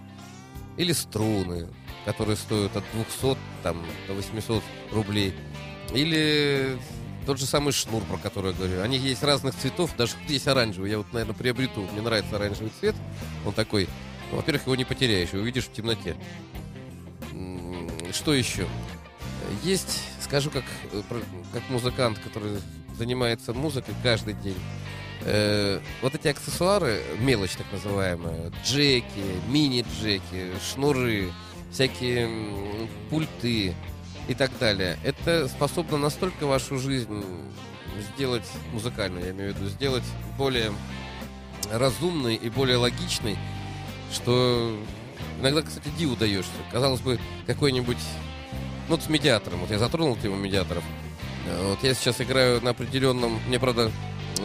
[0.78, 1.68] Или струны,
[2.06, 5.34] которые стоят от 200 там, до 800 рублей.
[5.94, 6.78] Или
[7.26, 8.82] тот же самый шнур, про который я говорю.
[8.82, 10.90] Они есть разных цветов, даже есть оранжевый.
[10.90, 11.82] Я вот, наверное, приобрету.
[11.92, 12.96] Мне нравится оранжевый цвет.
[13.46, 13.88] Он такой.
[14.32, 16.16] Ну, во-первых, его не потеряешь, увидишь в темноте.
[18.14, 18.66] Что еще?
[19.64, 21.02] Есть, скажу как, э,
[21.54, 22.60] как музыкант, который
[22.98, 24.58] занимается музыкой каждый день.
[25.24, 31.32] Э, вот эти аксессуары, мелочь так называемая, джеки, мини-джеки, шнуры,
[31.72, 33.76] всякие пульты
[34.28, 34.98] и так далее.
[35.04, 37.24] Это способно настолько вашу жизнь
[38.16, 40.04] сделать музыкальную, я имею в виду, сделать
[40.38, 40.72] более
[41.72, 43.38] разумной и более логичной,
[44.12, 44.76] что
[45.40, 46.52] иногда, кстати, диву даешься.
[46.72, 47.98] Казалось бы, какой-нибудь...
[48.90, 49.60] Ну, вот с медиатором.
[49.60, 50.84] Вот я затронул тему медиаторов.
[51.48, 53.40] Э, вот я сейчас играю на определенном...
[53.48, 53.92] Мне, правда,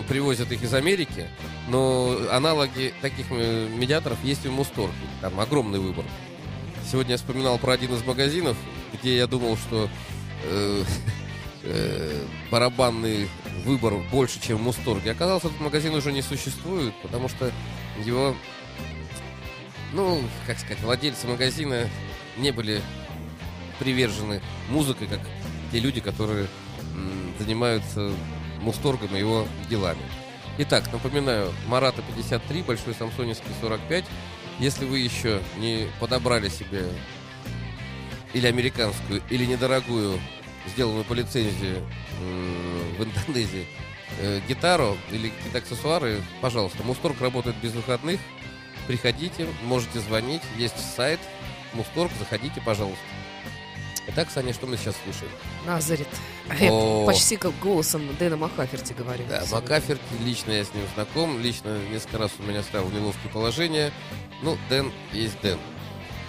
[0.09, 1.29] привозят их из Америки,
[1.69, 4.95] но аналоги таких э, медиаторов есть и в Мусторге.
[5.21, 6.05] Там огромный выбор.
[6.91, 8.57] Сегодня я вспоминал про один из магазинов,
[8.93, 9.89] где я думал, что
[10.45, 10.83] э,
[11.63, 13.29] э, барабанный
[13.65, 15.11] выбор больше, чем в Мусторге.
[15.11, 17.51] Оказалось, этот магазин уже не существует, потому что
[18.05, 18.37] его,
[19.93, 21.89] ну, как сказать, владельцы магазина
[22.37, 22.81] не были
[23.79, 25.21] привержены музыкой, как
[25.73, 26.47] те люди, которые
[27.39, 28.13] занимаются
[28.67, 30.03] Мусторгом и его делами.
[30.59, 34.05] Итак, напоминаю, Марата 53, Большой Самсоневский 45,
[34.59, 36.85] если вы еще не подобрали себе
[38.33, 40.19] или американскую, или недорогую,
[40.67, 41.77] сделанную по лицензии
[42.99, 43.67] в Индонезии,
[44.19, 48.19] э, гитару или какие-то аксессуары, пожалуйста, Мусторг работает без выходных.
[48.89, 51.21] Приходите, можете звонить, есть сайт
[51.73, 53.05] Мусторг, заходите, пожалуйста.
[54.09, 55.33] Итак, Саня, что мы сейчас слушаем?
[55.67, 56.09] Назарет.
[56.71, 57.05] О...
[57.07, 59.27] Почти как голосом Дэна Макаферти говорим.
[59.29, 63.33] Да, Макаферти, лично я с ним знаком, лично несколько раз он меня ставил в неловкое
[63.33, 63.93] положение.
[64.43, 65.59] Ну, Дэн есть Дэн.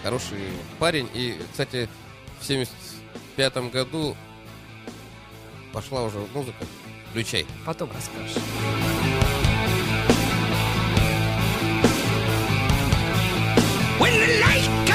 [0.03, 0.39] Хороший
[0.79, 1.07] парень.
[1.13, 1.87] И, кстати,
[2.41, 4.17] в 75 году
[5.71, 6.65] пошла уже музыка.
[7.11, 7.45] Включай.
[7.65, 8.41] Потом расскажешь.
[13.99, 14.86] When the light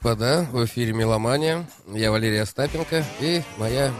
[0.00, 1.68] Господа, в эфире «Меломания».
[1.88, 3.92] Я Валерий Остапенко и моя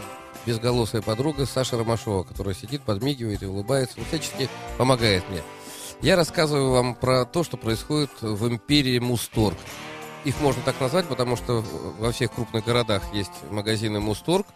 [0.45, 4.47] безголосая подруга Саша Ромашова, которая сидит, подмигивает и улыбается, всячески
[4.77, 5.41] помогает мне.
[6.01, 9.57] Я рассказываю вам про то, что происходит в империи Мусторг.
[10.23, 11.65] Их можно так назвать, потому что
[11.99, 14.47] во всех крупных городах есть магазины Мусторг.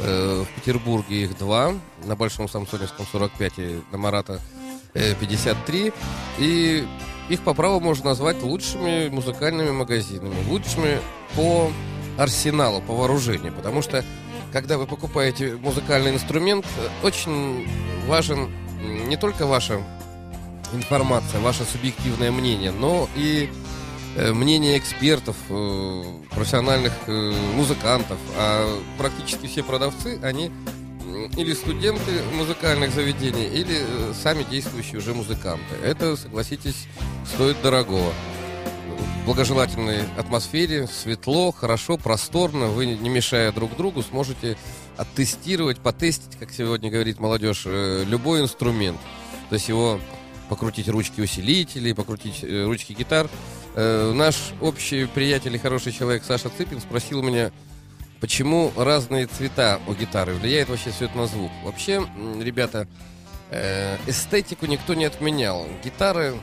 [0.00, 1.74] Э, В Петербурге их два,
[2.06, 4.40] на Большом Самсоневском 45 и на Марата
[4.94, 5.92] э, 53.
[6.40, 6.88] И
[7.28, 10.98] их по праву можно назвать лучшими музыкальными магазинами, лучшими
[11.36, 11.70] по
[12.16, 13.52] арсеналу, по вооружению.
[13.52, 14.04] Потому что,
[14.52, 16.66] когда вы покупаете музыкальный инструмент,
[17.02, 17.66] очень
[18.06, 18.50] важен
[18.80, 19.80] не только ваша
[20.72, 23.50] информация, ваше субъективное мнение, но и
[24.16, 28.18] э, мнение экспертов, э, профессиональных э, музыкантов.
[28.36, 30.50] А практически все продавцы, они
[31.36, 35.74] или студенты музыкальных заведений, или э, сами действующие уже музыканты.
[35.82, 36.86] Это, согласитесь,
[37.24, 38.12] стоит дорогого.
[39.22, 44.56] В благожелательной атмосфере, светло, хорошо, просторно, вы, не мешая друг другу, сможете
[44.96, 48.98] оттестировать, потестить, как сегодня говорит молодежь, э, любой инструмент.
[49.48, 50.00] То есть его
[50.48, 53.28] покрутить ручки усилителей, покрутить э, ручки гитар.
[53.76, 57.52] Наш общий приятель и хороший человек Саша Цыпин спросил меня,
[58.20, 61.50] почему разные цвета у гитары, влияет вообще все это на звук.
[61.64, 62.06] Вообще,
[62.40, 62.86] ребята,
[63.50, 65.66] э, эстетику никто не отменял.
[65.84, 66.34] Гитары,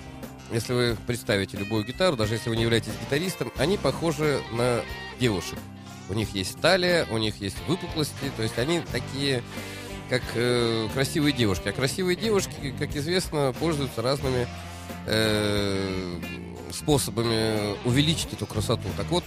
[0.51, 4.81] если вы представите любую гитару, даже если вы не являетесь гитаристом, они похожи на
[5.19, 5.59] девушек.
[6.09, 9.43] У них есть талия, у них есть выпуклости, то есть они такие
[10.09, 11.67] как э, красивые девушки.
[11.67, 14.47] А красивые девушки, как известно, пользуются разными
[15.07, 16.19] э,
[16.71, 18.87] способами увеличить эту красоту.
[18.97, 19.23] Так вот,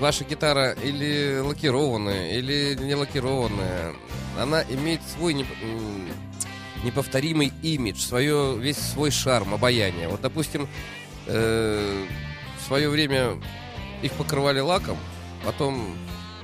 [0.00, 3.94] ваша гитара или лакированная, или не лакированная,
[4.38, 5.46] она имеет свой
[6.84, 10.08] неповторимый имидж, свое, весь свой шарм, обаяние.
[10.08, 10.68] Вот, допустим,
[11.26, 12.06] э,
[12.58, 13.40] в свое время
[14.02, 14.98] их покрывали лаком,
[15.44, 15.96] потом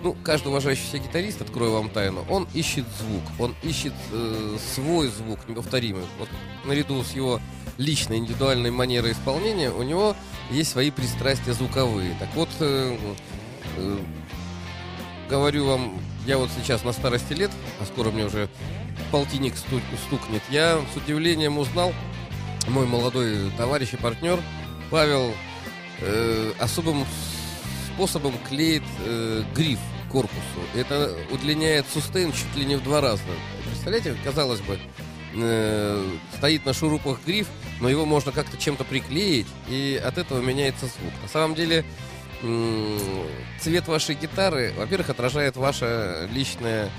[0.03, 5.09] ну, каждый уважающий себя гитарист, открою вам тайну, он ищет звук, он ищет э, свой
[5.09, 6.05] звук, неповторимый.
[6.19, 6.29] Вот
[6.65, 7.41] наряду с его
[7.79, 10.17] личной индивидуальной манерой исполнения, у него
[10.51, 12.17] есть свои пристрастия звуковые.
[12.19, 12.97] Так вот, э,
[15.29, 17.51] говорю вам, я вот сейчас на старости лет,
[17.81, 18.49] а скоро мне уже
[19.11, 21.93] полтинник сту- стукнет, я с удивлением узнал,
[22.69, 24.39] мой молодой товарищ и партнер
[24.91, 25.33] Павел
[26.01, 27.05] э, особым
[27.95, 29.79] способом клеит э, гриф
[30.11, 30.61] корпусу.
[30.75, 33.23] Это удлиняет сустейн чуть ли не в два раза.
[33.65, 34.79] Представляете, казалось бы,
[35.35, 37.49] э, стоит на шурупах гриф,
[37.81, 41.13] но его можно как-то чем-то приклеить, и от этого меняется звук.
[41.23, 41.85] На самом деле,
[43.61, 46.91] цвет вашей гитары, во-первых, отражает ваше личное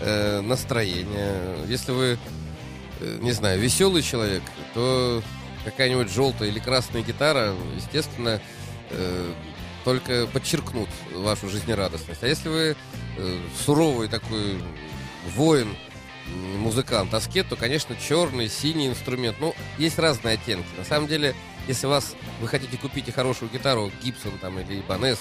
[0.00, 1.56] э, настроение.
[1.66, 2.18] Если вы,
[3.00, 4.42] э, не знаю, веселый человек,
[4.74, 5.22] то
[5.64, 8.40] какая-нибудь желтая или красная гитара, естественно,
[8.90, 9.32] э,
[9.84, 12.22] только подчеркнут вашу жизнерадостность.
[12.22, 12.76] А если вы
[13.64, 14.62] суровый такой
[15.34, 15.76] воин,
[16.58, 19.38] музыкант, аскет, то, конечно, черный, синий инструмент.
[19.40, 20.68] Ну, есть разные оттенки.
[20.78, 21.34] На самом деле,
[21.68, 25.18] если вас, вы хотите купить и хорошую гитару, Гибсон там или Ibanez,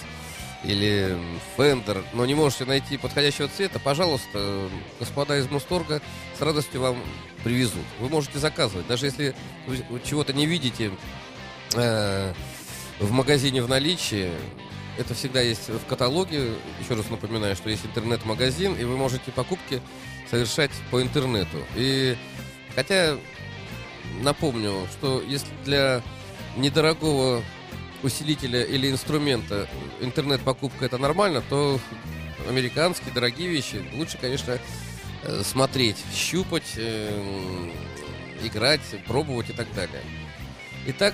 [0.63, 1.17] или
[1.57, 4.69] Fender, но не можете найти подходящего цвета, пожалуйста,
[4.99, 6.01] господа из Мусторга
[6.37, 6.97] с радостью вам
[7.43, 7.85] привезут.
[7.99, 9.35] Вы можете заказывать, даже если
[9.67, 10.91] вы чего-то не видите
[11.75, 12.33] э,
[12.99, 14.31] в магазине в наличии,
[14.97, 16.53] это всегда есть в каталоге.
[16.79, 19.81] Еще раз напоминаю, что есть интернет-магазин, и вы можете покупки
[20.29, 21.57] совершать по интернету.
[21.75, 22.15] И
[22.75, 23.17] хотя
[24.21, 26.03] напомню, что если для
[26.57, 27.43] недорогого
[28.03, 29.67] усилителя или инструмента
[30.01, 31.79] интернет-покупка это нормально, то
[32.49, 34.57] американские дорогие вещи лучше, конечно,
[35.23, 37.69] э, смотреть, щупать, э,
[38.43, 40.01] играть, пробовать и так далее.
[40.87, 41.13] Итак,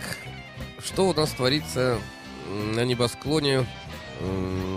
[0.83, 1.99] что у нас творится
[2.73, 3.65] на небосклоне?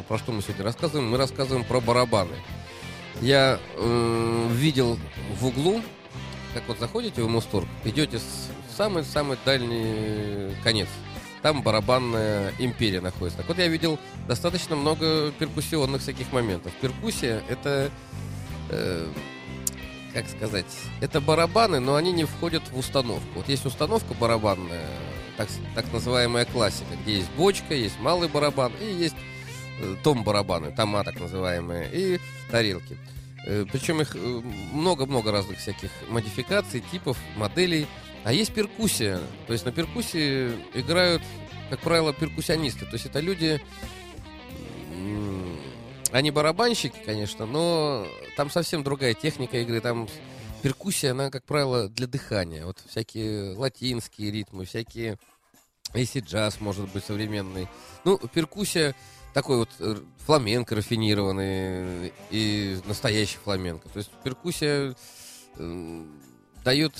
[0.09, 1.09] Про что мы сегодня рассказываем?
[1.09, 2.35] Мы рассказываем про барабаны.
[3.23, 4.99] Я видел
[5.39, 5.81] в углу,
[6.53, 10.89] как вот заходите в Мусторг, идете в самый-самый дальний конец.
[11.43, 13.37] Там барабанная империя находится.
[13.37, 16.73] Так вот я видел достаточно много перкуссионных всяких моментов.
[16.81, 17.91] Перкуссия это,
[18.71, 19.07] э,
[20.15, 20.65] как сказать,
[21.03, 23.29] это барабаны, но они не входят в установку.
[23.35, 24.89] Вот есть установка барабанная,
[25.37, 29.17] так, так называемая классика, где есть бочка, есть малый барабан и есть
[29.83, 32.21] э, том-барабаны, тома так называемые, и
[32.51, 32.97] тарелки.
[33.47, 37.87] Э, Причем их э, много-много разных всяких модификаций, типов, моделей.
[38.25, 39.21] А есть перкуссия.
[39.47, 41.23] То есть на перкуссии играют,
[41.71, 42.85] как правило, перкуссионисты.
[42.87, 43.61] То есть это люди...
[46.13, 48.05] Они барабанщики, конечно, но
[48.37, 49.81] там совсем другая техника игры.
[49.81, 50.09] Там
[50.61, 52.67] перкуссия, она, как правило, для дыхания.
[52.67, 55.19] Вот всякие латинские ритмы, всякие...
[55.95, 57.69] Если джаз, может быть, современный.
[58.05, 58.95] Ну, перкуссия
[59.33, 63.89] такой вот э, фламенко рафинированный и настоящий фламенко.
[63.89, 64.95] То есть перкуссия
[65.57, 66.05] э,
[66.65, 66.95] дает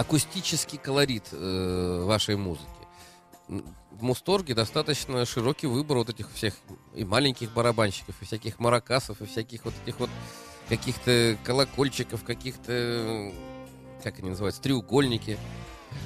[0.00, 2.66] акустический колорит э, вашей музыки.
[3.48, 6.54] В Мусторге достаточно широкий выбор вот этих всех
[6.94, 10.08] и маленьких барабанщиков, и всяких маракасов, и всяких вот этих вот
[10.70, 13.30] каких-то колокольчиков, каких-то,
[14.02, 15.36] как они называются, треугольники.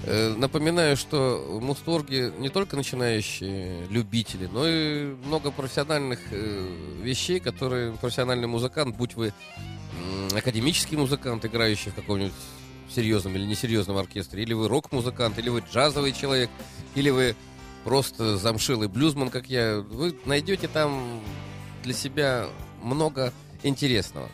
[0.02, 7.38] Э, Напоминаю, что в Мусторге не только начинающие любители, но и много профессиональных э, вещей,
[7.38, 9.32] которые профессиональный музыкант, будь вы
[10.34, 12.32] академический музыкант, играющий в каком-нибудь
[12.92, 16.50] серьезном или несерьезном оркестре, или вы рок-музыкант, или вы джазовый человек,
[16.94, 17.36] или вы
[17.84, 21.20] просто замшилый блюзман, как я, вы найдете там
[21.82, 22.46] для себя
[22.82, 23.32] много
[23.62, 24.28] интересного.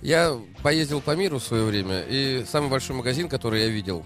[0.00, 4.04] Я поездил по миру в свое время, и самый большой магазин, который я видел,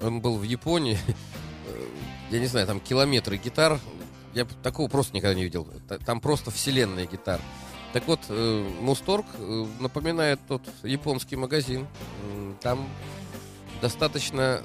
[0.00, 0.98] он был в Японии.
[2.30, 3.78] Я не знаю, там километры гитар.
[4.32, 5.68] Я такого просто никогда не видел.
[5.86, 7.38] Та- Там просто вселенная гитар.
[7.92, 11.86] Так вот, э, Мусторг э, напоминает тот японский магазин.
[12.60, 12.88] Там
[13.80, 14.62] достаточно...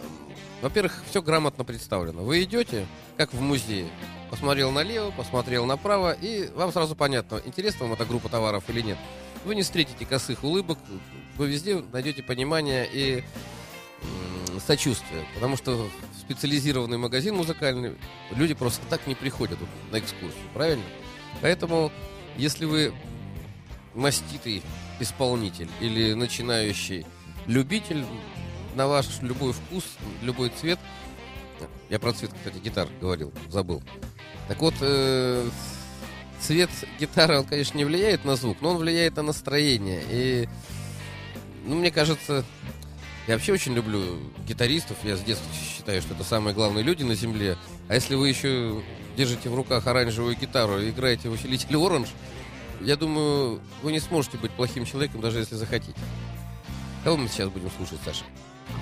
[0.62, 2.24] Во-первых, все грамотно представлено.
[2.24, 3.90] Вы идете, как в музее.
[4.30, 8.98] Посмотрел налево, посмотрел направо, и вам сразу понятно, интересна вам эта группа товаров или нет.
[9.46, 10.78] Вы не встретите косых улыбок,
[11.38, 13.24] вы везде найдете понимание и
[14.66, 15.26] сочувствие.
[15.36, 17.96] Потому что в специализированный магазин музыкальный
[18.32, 19.60] люди просто так не приходят
[19.92, 20.84] на экскурсию, правильно?
[21.42, 21.92] Поэтому,
[22.36, 22.94] если вы
[23.98, 24.64] маститый
[25.00, 27.06] исполнитель или начинающий
[27.46, 28.06] любитель,
[28.76, 29.84] на ваш любой вкус,
[30.22, 30.80] любой цвет,
[31.90, 33.82] я про цвет, кстати, гитар говорил, забыл.
[34.48, 35.50] Так вот, э,
[36.40, 36.70] цвет
[37.00, 40.04] гитары, он, конечно, не влияет на звук, но он влияет на настроение.
[40.10, 40.50] И,
[41.66, 42.46] ну, мне кажется,
[43.28, 44.98] я вообще очень люблю гитаристов.
[45.04, 47.58] Я с детства считаю, что это самые главные люди на земле.
[47.88, 48.82] А если вы еще
[49.18, 52.10] держите в руках оранжевую гитару и играете в усилитель Orange,
[52.82, 56.00] я думаю, вы не сможете быть плохим человеком, даже если захотите.
[57.04, 58.24] Кого мы сейчас будем слушать, Саша?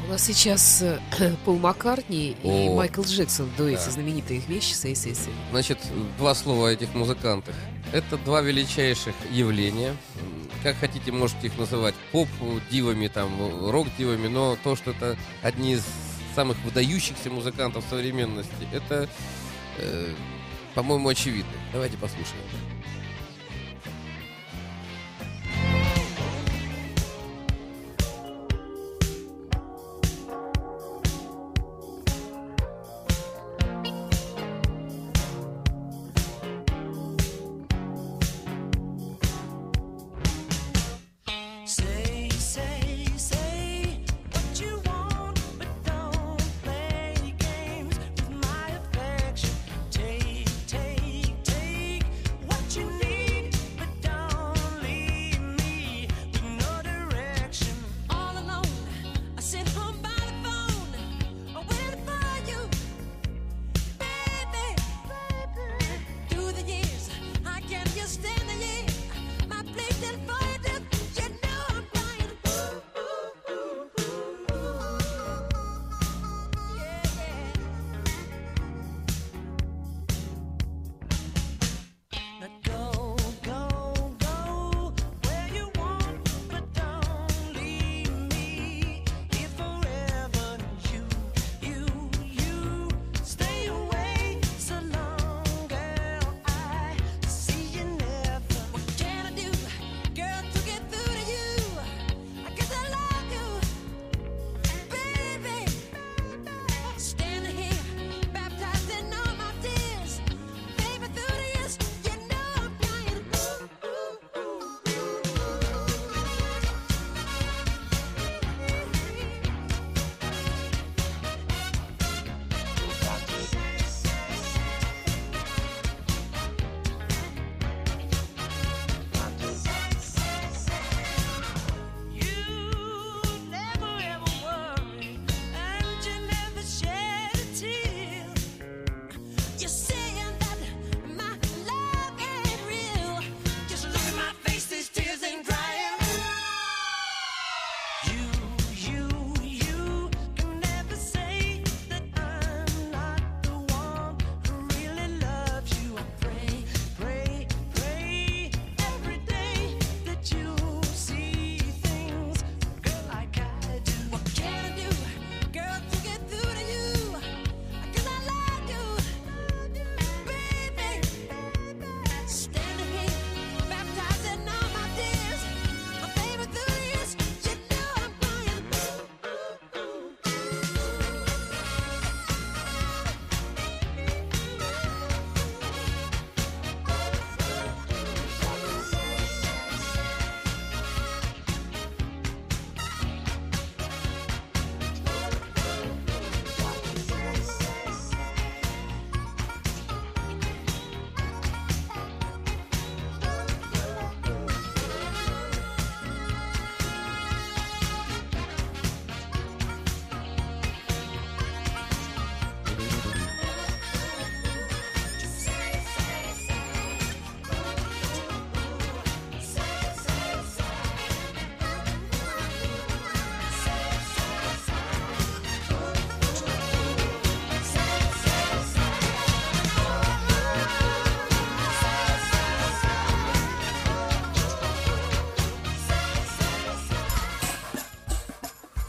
[0.07, 0.99] У нас сейчас э,
[1.45, 2.75] Пол Маккартни и О.
[2.75, 3.91] Майкл Джексон в дуэте, Да.
[3.91, 5.31] знаменитая их вещь «Say, say, say».
[5.51, 5.79] Значит,
[6.17, 7.55] два слова о этих музыкантах.
[7.93, 9.95] Это два величайших явления.
[10.63, 15.83] Как хотите, можете их называть поп-дивами, там, рок-дивами, но то, что это одни из
[16.33, 19.07] самых выдающихся музыкантов современности, это,
[19.77, 20.13] э,
[20.73, 21.53] по-моему, очевидно.
[21.71, 22.41] Давайте послушаем.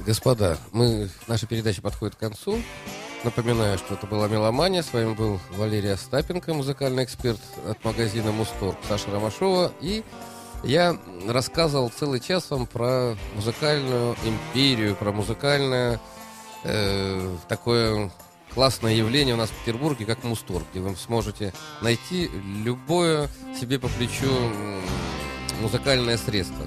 [0.07, 2.62] Господа, мы, наша передача подходит к концу.
[3.24, 4.84] Напоминаю, что это была «Меломания».
[4.84, 9.72] С вами был Валерий Остапенко, музыкальный эксперт от магазина «Мусторг» Саша Ромашова.
[9.80, 10.04] И
[10.62, 10.96] я
[11.26, 16.00] рассказывал целый час вам про музыкальную империю, про музыкальное
[16.62, 18.12] э, такое
[18.54, 21.52] классное явление у нас в Петербурге, как Мусторг, где вы сможете
[21.82, 22.30] найти
[22.62, 23.28] любое
[23.59, 24.30] себе по плечу
[25.61, 26.64] музыкальное средство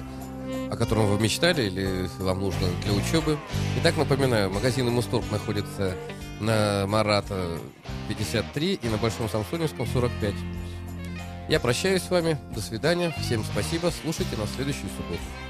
[0.70, 3.38] о котором вы мечтали или вам нужно для учебы.
[3.78, 5.96] Итак, напоминаю, магазин Мусторг находится
[6.38, 7.58] на Марата
[8.08, 10.34] 53 и на Большом Самсоневском 45.
[11.48, 12.38] Я прощаюсь с вами.
[12.54, 13.12] До свидания.
[13.20, 13.90] Всем спасибо.
[14.02, 15.49] Слушайте нас в следующую субботу.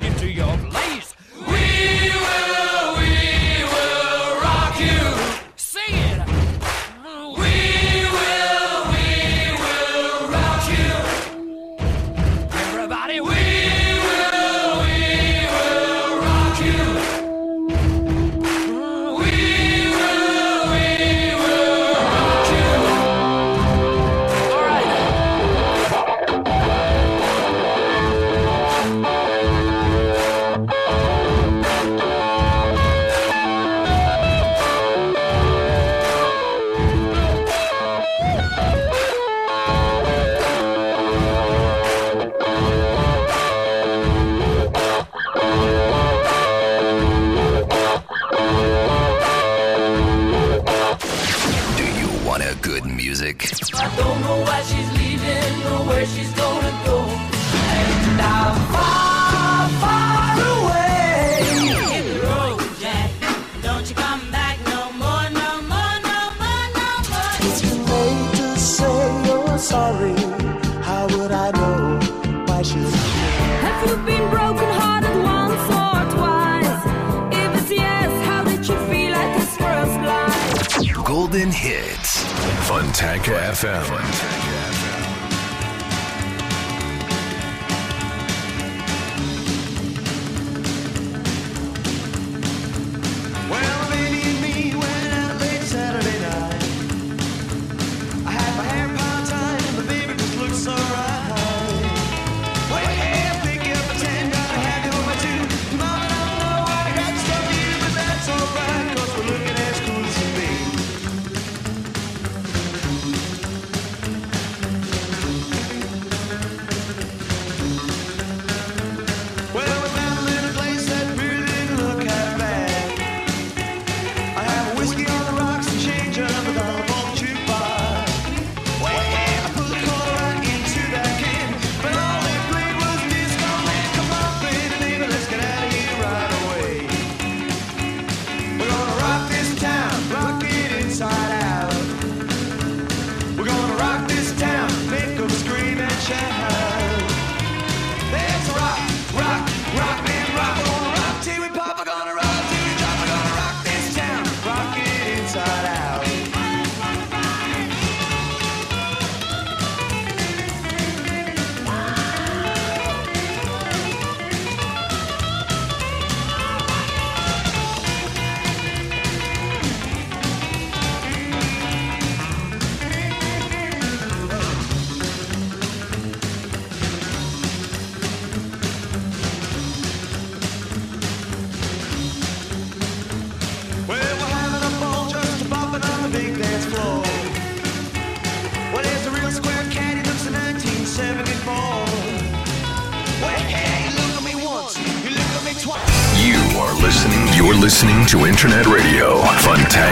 [83.63, 84.40] FM.